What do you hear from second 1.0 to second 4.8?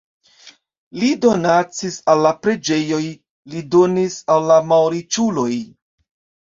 Li donacis al la preĝejoj, li donis al la